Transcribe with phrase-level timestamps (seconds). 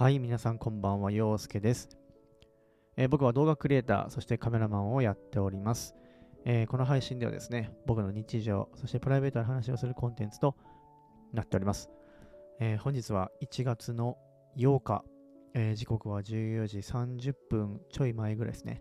[0.00, 1.88] はい、皆さんこんばんは、陽介です、
[2.96, 5.96] えー、僕は動画クリエイター、そしてカメラマンをやっております、
[6.44, 10.54] えー、この配信ではですね、僕の日常、そしてプライベートな話をするコンテンツと
[11.32, 11.90] なっております。
[12.60, 14.16] えー、本日は1月の
[14.56, 15.04] 8日、
[15.54, 18.80] え時刻は14時30分ちょい前ぐらいですね、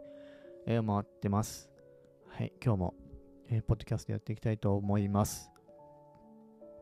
[0.68, 1.72] え回ってます。
[2.28, 2.94] はい、今日も、
[3.50, 5.50] えポッドキャストやっていきたいと思います。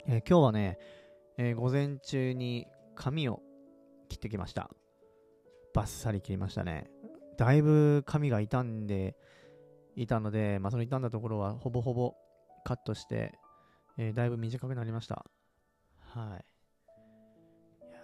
[0.08, 0.78] え今日はね、
[1.38, 3.42] え午前中に髪を
[4.08, 4.70] 切ってきました。
[5.74, 6.90] バッサリ切りましたね。
[7.38, 9.18] だいぶ髪が傷んで
[9.96, 12.16] いたので、まあ、その傷んだところはほぼほぼ
[12.64, 13.38] カットして、
[13.98, 15.26] えー、だいぶ短くなりました。
[16.00, 16.46] はい。
[17.88, 18.00] いや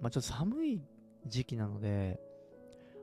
[0.00, 0.82] まあ、ちょっと寒い
[1.26, 2.20] 時期なので、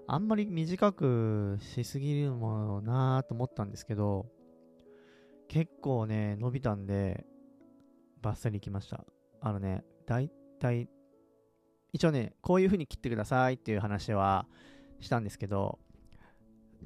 [0.08, 4.28] あんまり短くしすぎるものなと思ったんですけど、
[5.48, 7.26] 結構ね、伸びたんで、
[8.22, 9.06] バッサリいきました。
[9.42, 10.88] あのね、だいたい
[11.94, 14.48] 一応ね、こういう風に切ってくださいっていう話は
[15.00, 15.80] したんですけど、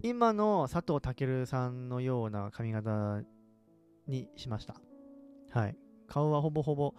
[0.01, 3.21] 今の佐藤健さんのような髪型
[4.07, 4.75] にしました。
[5.51, 5.77] はい。
[6.07, 6.93] 顔はほぼほぼ、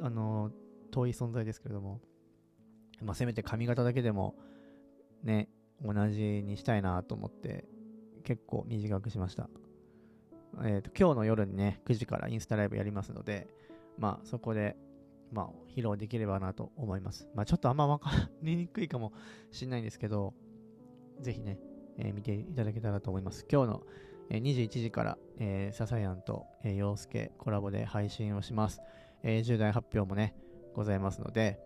[0.00, 0.50] あの、
[0.90, 2.00] 遠い存在ですけれども、
[3.02, 4.36] まあ、せめて髪型だけでも、
[5.22, 5.48] ね、
[5.82, 7.64] 同じにしたいなと思って、
[8.24, 9.48] 結構短くしました。
[10.62, 13.48] えっ、ー、と、今日の夜にね、9時からインスタライブやりますので、
[13.98, 14.76] まあ、そこで
[15.32, 17.28] まあ、披露できればなと思います。
[17.34, 18.10] まあ、ちょっとあんま分か
[18.42, 19.12] りにくいかも
[19.50, 20.34] しれないんですけど、
[21.20, 21.58] ぜひね、
[21.98, 23.46] えー、見ていただけたらと思います。
[23.50, 23.82] 今日の、
[24.30, 28.80] えー、21時から、えー、ササヤンと、えー、陽介コラボで配信をします。
[29.22, 30.34] えー、重大発表もね、
[30.74, 31.60] ございますので、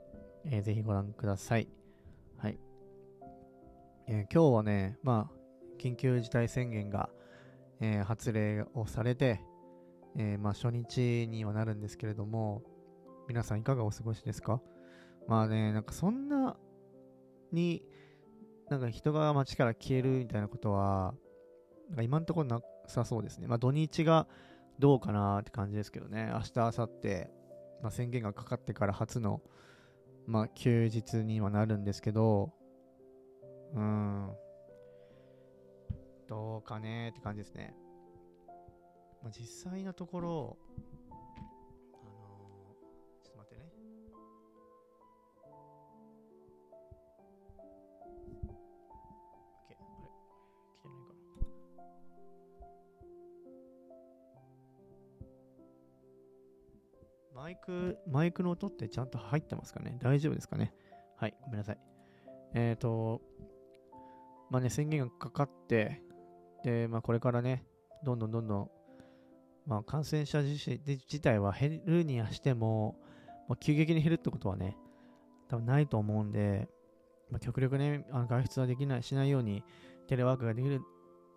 [0.44, 1.68] えー、ぜひご覧ください。
[2.36, 2.58] はい。
[4.06, 5.44] えー、今日はね、まあ、
[5.78, 7.08] 緊急事態宣言が、
[7.80, 9.40] えー、発令をされて、
[10.16, 12.62] えー、まあ、初日にはなるんですけれども、
[13.26, 14.60] 皆さんいかがお過ごしですか？
[15.26, 16.56] まあね、なんかそんな
[17.52, 17.82] に、
[18.68, 21.14] なんか人が街から消えるみたいなことは、
[21.88, 23.46] なんか今んところなさそうですね。
[23.46, 24.26] まあ土日が
[24.78, 26.30] どうかなって感じですけどね。
[26.32, 27.26] 明日、明後日、
[27.82, 29.40] まあ、宣言がかかってから初の、
[30.26, 32.52] まあ休日にはなるんですけど、
[33.74, 34.30] うん、
[36.28, 37.74] どうかねって感じですね。
[39.22, 40.58] まあ、実際のところ、
[57.34, 59.98] マイク、マイクの音ってちゃんと入ってますかね？
[60.00, 60.72] 大丈夫ですかね？
[61.16, 61.78] はい、ごめんなさい。
[62.54, 63.20] えっ、ー、と、
[64.50, 66.00] まあね、宣言がかかって、
[66.62, 67.64] で、まあこれからね、
[68.04, 68.70] どんどんどんどん、
[69.66, 72.96] まあ感染者自自体は減るにはしても、
[73.48, 74.76] まあ、急激に減るってことはね、
[75.48, 76.68] 多分ないと思うんで、
[77.30, 79.64] まあ、極力ね、あの外出はできない、しないように、
[80.06, 80.80] テレワークができる、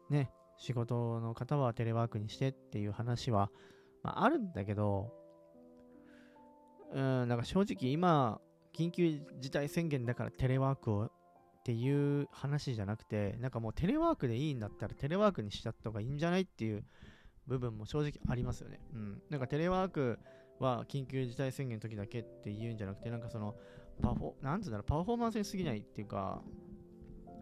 [0.09, 3.49] ね、仕事の方はテレワークにしてっていう話は、
[4.03, 5.11] まあ、あるんだけど、
[6.93, 8.39] うん、なんか正直今、
[8.73, 11.11] 緊急事態宣言だからテレワークをっ
[11.63, 16.85] ていう話じゃなくて、なんかもうテレワークでいいんだったらテレワークにしちゃった方がいいんじゃないっていう
[17.47, 18.79] 部分も正直ありますよね。
[18.93, 19.21] うん。
[19.29, 20.19] なんかテレワーク
[20.59, 23.55] は緊急事態宣言の時だけって言うんじゃなくて、なんかその、
[24.01, 26.41] パフォ、なんつうんだろう、パフォーマンスに過ぎないっていうか、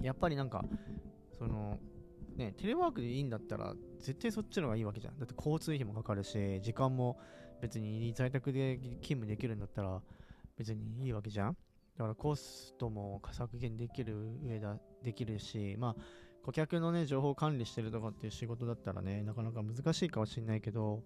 [0.02, 0.66] やっぱりなんか、
[1.38, 1.78] その、
[2.36, 5.20] ね、テレワークでいいんだったら、絶対そっちの方がいいわけじゃん。
[5.20, 7.20] だって交通費もかかるし、時間も
[7.66, 10.00] 別に在宅で勤務できるんだったら
[10.56, 11.58] 別にいいわけじゃん
[11.98, 16.02] だからコストも削減できる上だ、できるし、まあ、
[16.44, 21.02] 顧客のね、情報管理してるとかっていう仕事だったらね、なかなか難しいかもしれないけど、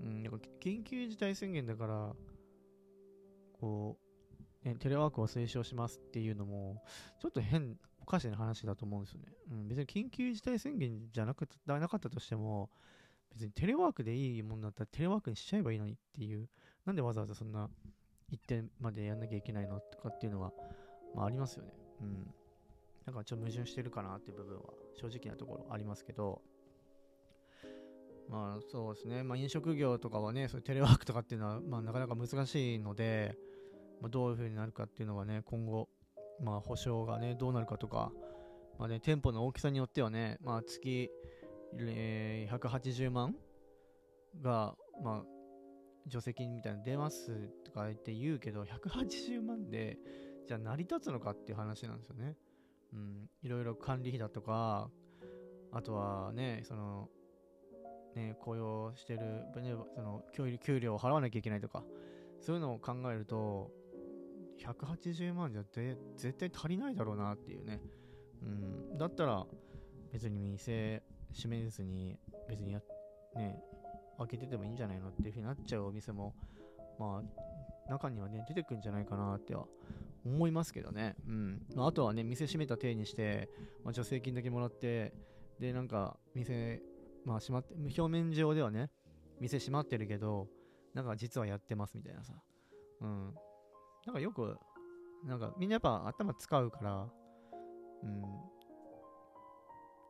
[0.00, 0.22] うん、
[0.62, 2.12] 緊急事態宣言だから、
[3.60, 3.98] こ
[4.64, 6.80] う、ね、テレワークを推奨しますっていうのも、
[7.20, 9.32] ちょっと変、おかしな話だと思うんですよね。
[9.50, 12.70] うん、別に緊急事態宣言じゃなくなかったとしても、
[13.32, 16.48] 別にテレワークでいいもんだったらテレワークにしちゃえばいいのにっていう、
[16.84, 17.68] なんでわざわざそんな
[18.30, 20.52] 一点までやんなきゃいけないのとかっていうのは、
[21.14, 21.72] まあありますよね。
[22.00, 22.34] うん。
[23.06, 24.64] なんかちょっと矛盾してるかなっていう部分は
[25.00, 26.42] 正直なところありますけど、
[28.28, 33.36] まあそうですね、まあ飲食業とかはね、そういうテレワークとかっていうのは、まあなかなか難しいので、
[34.00, 35.88] まあ、どういう風になるかっていうのはね、今後、
[36.42, 38.12] まあ保証がね、どうなるかとか、
[38.78, 41.10] まあね、店舗の大きさによってはね、まあ月、
[41.76, 43.34] えー、180万
[44.40, 49.98] が、まあ、助成金みたいな出ますとか言って言うけど、180万で、
[50.46, 52.36] じゃあ成り立つのかっていう話なんですよね。
[52.92, 53.28] うん。
[53.42, 54.90] いろいろ管理費だとか、
[55.72, 57.08] あとはね、その、
[58.14, 59.44] ね、雇用してる、
[59.94, 61.84] その給料を払わなきゃいけないとか、
[62.40, 63.70] そういうのを考えると、
[64.58, 65.62] 180万じゃ
[66.16, 67.80] 絶対足りないだろうなっていうね。
[68.42, 68.46] う
[68.94, 68.98] ん。
[68.98, 69.46] だったら、
[70.12, 71.02] 別に店
[71.38, 72.18] 閉めずに、
[72.48, 72.80] 別にや、
[73.36, 73.62] ね、
[74.18, 76.34] 開けててもいいんじゃないのっていうふうになっちゃうお店も、
[76.98, 79.66] まあ、中にはね、出てくんじゃないかなっては
[80.26, 81.14] 思いますけどね。
[81.28, 81.62] うん。
[81.76, 83.48] まあ、あとはね、店閉めた体にして、
[83.84, 85.14] まあ、助成金だけもらって、
[85.60, 86.82] で、なんか、店、
[87.24, 88.90] まあ、閉まって、表面上ではね、
[89.40, 90.48] 店閉まってるけど、
[90.94, 92.32] なんか実はやってますみたいなさ。
[93.00, 93.34] うん。
[94.06, 94.58] なんかよく、
[95.24, 97.08] なんかみんなやっぱ頭使うから、
[98.02, 98.22] うん。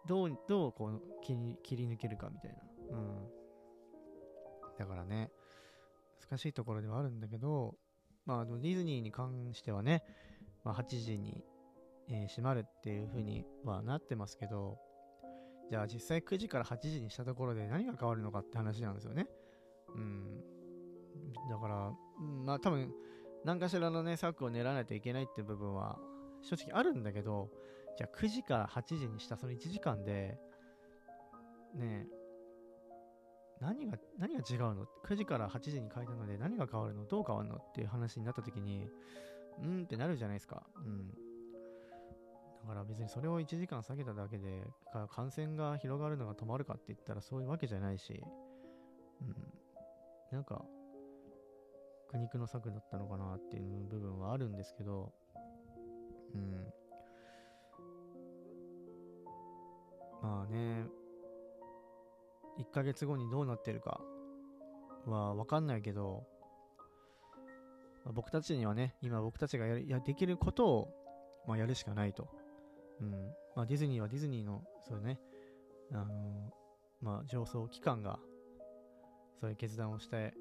[0.07, 2.53] どう、どうこう切り切り抜けるかみたい
[2.91, 2.97] な。
[2.97, 3.29] うん。
[4.79, 5.31] だからね、
[6.29, 7.75] 難しいところではあるんだけど、
[8.27, 10.05] まあ、ディズニーに関してはね、
[10.65, 11.43] まあ、8時に、
[12.09, 14.79] えー、閉まるっていう風にはなってますけど、
[15.71, 19.27] じゃあ実際9時から8時にしたところで何が変わるのかって話なんですよね。
[19.95, 20.41] うん。
[21.51, 21.93] だから、
[22.45, 22.93] まあ多分、
[23.45, 25.99] 何かしらのね、策を練らないといけないっていう部分は
[26.43, 27.51] 正直あるんだけど、
[27.99, 30.39] じゃあ9時から8時にしたその1時間で、
[31.75, 32.19] ねえ
[33.61, 37.05] 何が、何が違うの ?9 時から8時に変えたので何が変わるの？
[37.07, 37.57] どう変わるの？
[37.57, 38.89] っていう話になった時に、
[39.61, 40.63] うんってなるじゃないですか。
[40.77, 41.09] うん。
[41.09, 41.15] だ
[42.69, 44.63] から別にそれを1時間下げただけで、
[45.11, 48.23] 感染が広がるのが止まるかって言ったらそういうわけじゃないし、
[49.23, 49.35] うん。
[50.31, 50.65] なんか、
[52.13, 55.13] 苦肉の策だったのかなっていう部分はあるんですけど、
[62.59, 64.01] 1ヶ月後にどうなってるか
[65.07, 66.25] はわかんないけど、
[68.05, 70.89] まあ、僕たちにはね、今僕たちがややできることを、
[71.47, 72.29] まあ、やるしかないと。
[73.01, 73.11] うん。
[73.55, 75.19] まあ、ディズニーはディズニーの、そうね、
[75.93, 78.19] あのー、まあ、上層機関が、
[79.41, 80.35] そういう決断をして、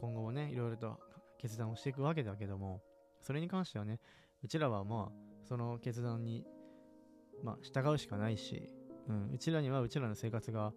[0.00, 0.98] 今後もね、いろいろと
[1.38, 2.80] 決断をしていくわけだけども、
[3.20, 4.00] それに関してはね、
[4.42, 6.44] うちらはまあ、その決断に、
[7.42, 8.70] まあ、従うしかないし、
[9.08, 10.72] うん、うちらにはうちらの生活が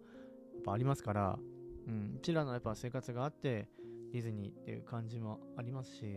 [0.64, 1.38] ぱありますから、
[1.86, 3.68] うん、うちらのやっぱ生活があって、
[4.12, 6.16] ディズニーっていう感じもありますし、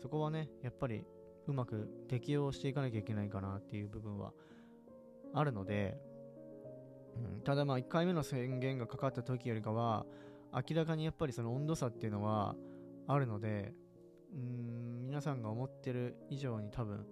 [0.00, 1.04] そこはね、やっぱり
[1.46, 4.32] うまく適応していかなきゃいけないかなっていう部分は
[5.34, 5.98] あるので、
[7.16, 10.06] うん、ただまあ1回目の宣言がかかった時よりかは、
[10.52, 12.54] 明らかにやっぱりその温度差っていうのは
[13.08, 13.74] あるので、
[14.32, 17.04] うん、皆さんが思ってる以上に多分、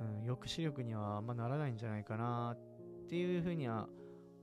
[0.00, 3.88] うん、抑止力にはあんまならないんじゃないかなっていうふうには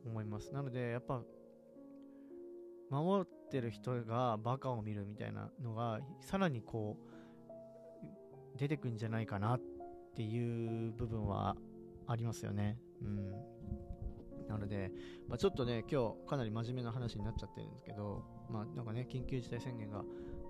[0.05, 0.53] 思います。
[0.53, 1.21] なので、やっぱ、
[2.89, 6.97] 守ってる人がバカを見るみたいなのが、さらにこ
[8.55, 9.61] う、出てくんじゃないかなっ
[10.15, 11.55] ていう部分は
[12.07, 12.79] ありますよね。
[13.01, 13.31] うん。
[14.47, 14.91] なので、
[15.27, 20.03] まあ、ちょっとね、今日かなり真面目な話になっちゃってるんですけど、まあなんかね、緊急事態宣言が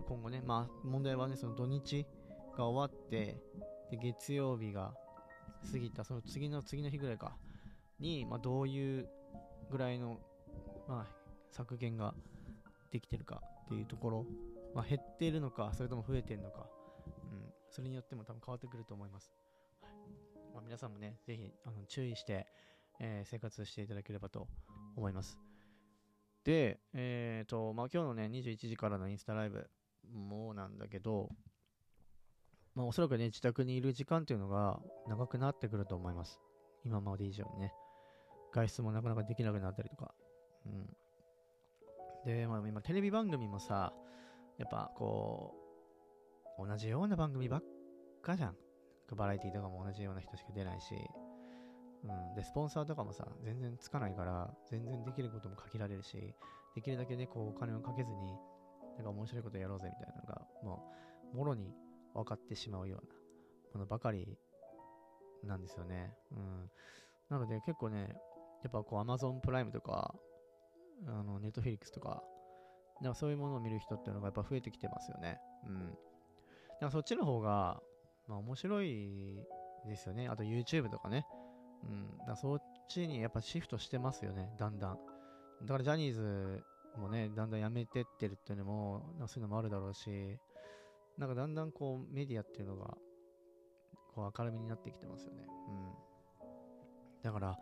[0.07, 2.05] 今後ね、まあ問題はね、その土日
[2.57, 3.37] が終わって、
[3.91, 4.93] で月曜日が
[5.69, 7.35] 過ぎた、その次の次の日ぐらいか、
[7.99, 9.09] に、まあ、どういう
[9.69, 10.19] ぐらいの、
[10.87, 11.15] まあ、
[11.51, 12.13] 削減が
[12.91, 14.25] できてるかっていうところ、
[14.73, 16.67] まあ、減っているのか、それとも増えてるのか、
[17.31, 19.33] うん、それによっても多分変わってくると思います。
[19.81, 19.91] はい
[20.53, 22.47] まあ、皆さんもね、ぜひあの注意して、
[22.99, 24.47] えー、生活していただければと
[24.95, 25.39] 思います。
[26.43, 29.69] で、えっ、ー、と、まあ、今日のね、21時からのインスタライブ
[30.11, 31.29] もなんだけど、
[32.75, 36.39] まあ、おそらくね、自宅にいる時間っていうのが長くなってくると思います。
[36.85, 37.73] 今まで以上にね。
[38.51, 40.13] 外出もなかなかできなくなったりとか。
[40.65, 40.95] うん。
[42.25, 43.93] で、まあ今テレビ番組もさ、
[44.57, 45.53] やっぱこ
[46.59, 47.63] う、同じような番組ばっ
[48.21, 48.55] かじゃん。
[49.15, 50.93] バラエティとかも同じような人しか出ないし。
[52.03, 52.35] うん。
[52.35, 56.35] で、スポンサーとかもさ、全然つかないから、全然できることも限られるし、
[56.75, 58.37] できるだけね、こうお金をかけずに、
[58.97, 60.83] なんか面白いことやろうぜみたいなのが、も
[61.33, 61.73] う、もろに
[62.13, 63.13] 分かってしまうような
[63.73, 64.37] ものばかり
[65.43, 66.13] なんですよね。
[66.31, 66.71] うん。
[67.29, 68.15] なので結構ね、
[68.63, 70.13] やっぱこう Amazon プライムとか、
[71.07, 72.21] あの、ネットフィリックスとか、
[73.01, 75.39] なんかそういうものを見る人っていうのがやっぱ増えてきてますよね。
[75.67, 75.97] うん。
[76.81, 77.81] なんかそっちの方が、
[78.27, 79.39] まあ面白い
[79.87, 80.27] ですよね。
[80.27, 81.25] あと YouTube とかね。
[81.83, 82.25] うん。
[82.27, 84.99] だそっちにやっぱシフトしてますよね、だんだん。
[85.61, 86.63] だからジャニーズ
[86.97, 90.37] もね、だんだんやめてってるっていうのも、なんかそういうのもあるだろうし、
[91.17, 92.97] なんかだんだんこうメディアっていうのが、
[94.13, 95.45] こう明るみになってきてますよね。
[95.67, 97.23] うん。
[97.23, 97.57] だから、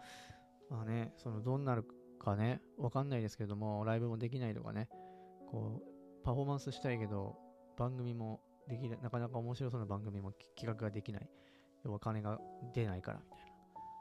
[0.69, 1.85] まあね、そのどうなる
[2.19, 4.89] かね、わかんないですけども、ライブもできないとかね、
[5.49, 7.37] こう、パフォーマンスしたいけど、
[7.77, 11.29] 番組もできない、なかなか面白そうな番組も企画ができない。
[11.85, 12.39] 要は金が
[12.73, 13.47] 出ないから、みたいな。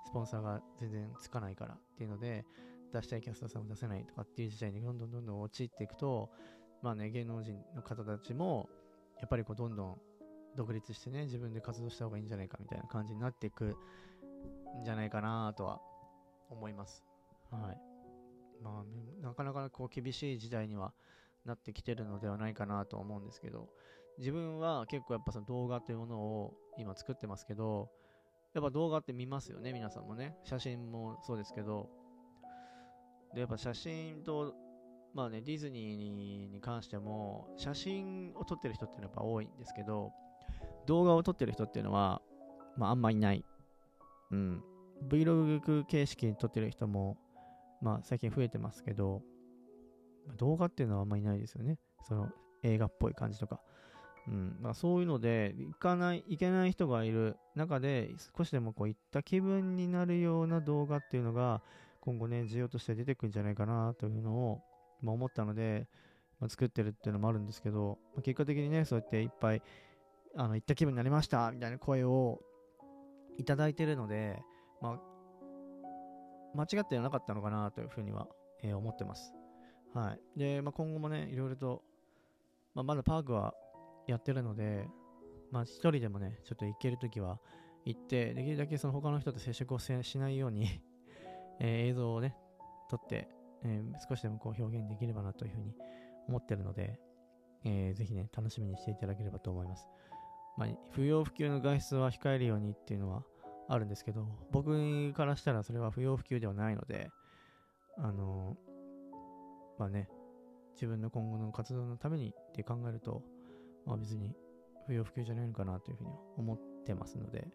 [0.06, 2.44] スポンサーが全然つかないからっていうので、
[2.92, 6.30] 出したいキャスターさんを出せないとかっていう時代にどんどんどんどん陥っていくと、
[6.82, 8.68] まあね、芸能人の方たちも、
[9.20, 10.00] やっぱりこうどんどん
[10.56, 13.76] 独立してね、自分で活動した方がいいんじゃないかみたいな感じになっていく
[14.80, 15.80] んじゃないかなとは
[16.50, 17.04] 思います。
[17.50, 17.80] はい。
[18.62, 20.92] まあ、なかなかこう厳しい時代には
[21.44, 23.68] なってきてるのではないかなと思うんですけど、
[24.18, 27.90] 自分は結構やっぱその動画というものを今作ってますけど、
[28.54, 30.36] やっぱ動画って見ますよね、皆さんもね。
[30.44, 31.90] 写真もそうですけど。
[33.34, 34.54] で、やっぱ写真と、
[35.12, 40.12] まあね、ディズニーに関しても、写真を撮ってる人っていうのはやっぱ多いんですけど、
[40.86, 42.22] 動画を撮ってる人っていうのは、
[42.76, 43.44] まああんまいない。
[44.30, 44.64] うん。
[45.08, 47.16] Vlog 形式に撮ってる人も、
[47.82, 49.22] まあ最近増えてますけど、
[50.38, 51.78] 動画っていうのはあんまいないですよね。
[52.08, 52.28] その
[52.62, 53.60] 映画っぽい感じとか。
[54.28, 61.62] うん、まあ、そういうので、行かない、行けない人がいる中で、少しでもこういった気分になるような動画っていうのが、
[62.00, 64.62] 今後ね、需要として出てくるんじゃないかなというのを、
[65.00, 65.88] まあ、思ったので、
[66.40, 69.62] まあ、作ってるっていうのもあるんですけど、まあ、結果的にね、そうやっていっぱい、
[70.36, 72.40] あの、行った気分になりましたみたいな声を
[73.38, 74.42] いただいてるので、
[74.80, 75.00] まあ、
[76.54, 78.28] 間違ってはなかったのかなというふうには、
[78.62, 79.32] えー、思ってます。
[79.94, 80.38] はい。
[80.38, 81.82] で、まあ、今後もね、いろいろと、
[82.74, 83.54] まあ、まだパークは
[84.06, 84.86] やってるので、
[85.50, 87.38] まあ一人でもね、ちょっと行けるときは
[87.84, 90.68] 行って、できるだけその他の人と接触をしないように
[91.60, 92.36] えー、映像をね、
[92.90, 93.28] 撮って、
[93.62, 95.74] えー、少しでもこう表現できればなというふうに
[96.28, 97.00] 思ってるので、
[97.64, 99.88] えー、ぜひね、楽しみにしていただければと思います。
[100.56, 103.24] まあ、不要不急の外出は控えるようにっていうのは
[103.68, 107.10] あるんですけど、僕からしたらそれは不要不急ではないので、
[107.98, 108.56] あの
[109.78, 110.08] まあね、
[110.74, 113.22] 自分の今後の活動のためにって考えると、
[113.84, 114.34] まあ別に
[114.86, 117.48] 不要不急じゃないのかなというふうに思ってますので、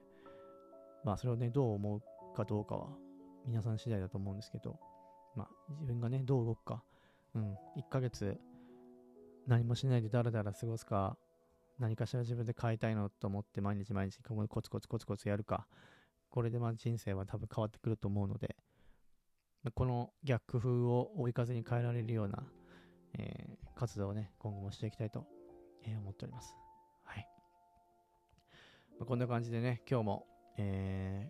[1.03, 2.87] まあそれをね、どう思うかどうかは
[3.45, 4.77] 皆さん次第だと思うんですけど、
[5.35, 5.47] まあ
[5.81, 6.83] 自分がね、どう動くか、
[7.35, 8.37] うん、1ヶ月
[9.47, 11.17] 何もしないでだらだら過ごすか、
[11.79, 15.67] 何かしら自分で変えたいのと思って毎日毎日コツコツコツコツやるか、
[16.31, 18.55] これでまあ人生は多分変わってくると思うので、
[19.75, 22.43] この逆風を追い風に変えられるような、
[23.19, 25.27] えー、活動をね、今後もしていきたいと
[25.83, 26.55] えー、思っております。
[27.03, 27.27] はい。
[28.99, 31.29] まあ、こんな感じでね、今日も、え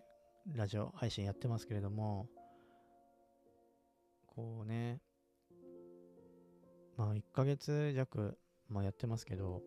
[0.54, 2.28] ー、ラジオ配信やってますけれども、
[4.26, 5.00] こうね、
[6.96, 9.62] まあ1ヶ月弱、まあ、やってますけど、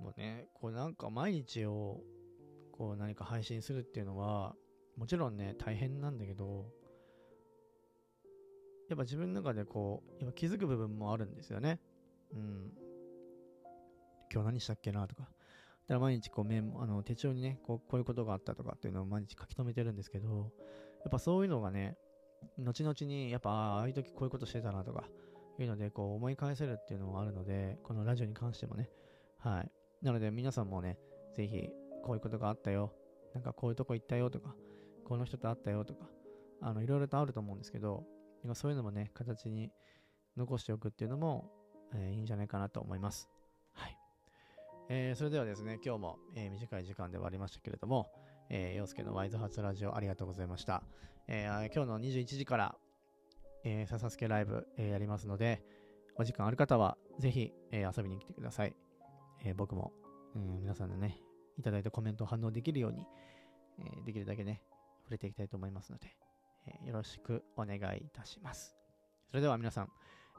[0.00, 2.00] もうね、こうなんか毎日を
[2.76, 4.56] こう何か配信するっていうのは、
[4.96, 6.66] もちろんね、大変なんだけど、
[8.88, 11.78] やっぱ自分の中でこう、やっぱ気づく部分もあるんですよね。
[12.32, 12.72] うん。
[14.32, 15.22] 今日何したっけなとか。
[15.22, 15.34] だか
[15.94, 20.50] ら毎日こうメモ、あの手帳にね、こうこういうことがあったとかっていうのを毎日書き留めてるんですけど、
[21.04, 21.96] やっぱそういうのがね、
[22.58, 25.04] 後々にやっぱああいう時こういうことしてたなとか、
[25.60, 28.90] いうのでこう思い返せるっていうのもあるので、このラジオに関してもね。
[29.38, 29.70] はい。
[30.02, 30.98] なので皆さんもね、
[31.34, 31.70] ぜひ
[32.04, 32.92] こういうことがあったよ。
[33.34, 34.54] なんかこういうとこ行ったよとか、
[35.04, 36.06] この人と会ったよとか、
[36.60, 38.04] あの、いろいろとあると思うんですけど、
[38.52, 39.72] そういうのもね、形に
[40.36, 41.50] 残しておくっていうのも、
[41.94, 43.30] えー、いいんじゃないかなと思います。
[43.72, 43.98] はい
[44.90, 48.12] えー、それではですね、今日も、えー、短い時間ではありましたけれども、
[48.50, 50.82] えー、陽介のワイズハツラジオありがとうございました。
[51.26, 52.76] えー、今日の21時から、
[53.64, 55.62] えー、笹助ライブ、えー、やりますので、
[56.16, 58.76] お時間ある方はぜひ、えー、遊びに来てください。
[59.44, 59.92] えー、僕も、
[60.34, 61.18] うん、皆さんのね、
[61.58, 63.06] いただいたコメントを反応できるように、
[63.78, 64.62] えー、できるだけね、
[65.04, 66.06] 触れていきたいと思いますので、
[66.66, 68.76] えー、よろしくお願いいたします。
[69.30, 69.88] それでは皆さん、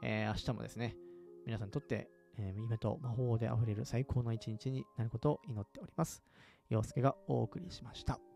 [0.02, 0.96] えー、明日もですね、
[1.46, 2.08] 皆さんにとって
[2.38, 6.22] えー、夢と魔法で溢れる最高の一日になることを祈っております。
[6.68, 8.35] 陽介がお送りしました。